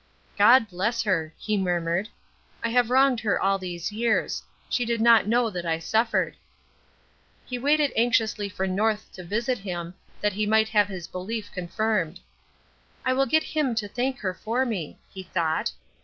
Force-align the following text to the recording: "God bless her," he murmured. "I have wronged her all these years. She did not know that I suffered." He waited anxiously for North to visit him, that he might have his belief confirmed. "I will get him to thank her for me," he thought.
"God 0.35 0.67
bless 0.67 1.03
her," 1.03 1.31
he 1.37 1.57
murmured. 1.59 2.09
"I 2.63 2.69
have 2.69 2.89
wronged 2.89 3.19
her 3.19 3.39
all 3.39 3.59
these 3.59 3.91
years. 3.91 4.41
She 4.67 4.83
did 4.83 4.99
not 4.99 5.27
know 5.27 5.51
that 5.51 5.63
I 5.63 5.77
suffered." 5.77 6.35
He 7.45 7.59
waited 7.59 7.93
anxiously 7.95 8.49
for 8.49 8.65
North 8.65 9.11
to 9.13 9.23
visit 9.23 9.59
him, 9.59 9.93
that 10.19 10.33
he 10.33 10.47
might 10.47 10.69
have 10.69 10.87
his 10.87 11.05
belief 11.05 11.51
confirmed. 11.51 12.19
"I 13.05 13.13
will 13.13 13.27
get 13.27 13.43
him 13.43 13.75
to 13.75 13.87
thank 13.87 14.17
her 14.21 14.33
for 14.33 14.65
me," 14.65 14.97
he 15.07 15.21
thought. 15.21 15.71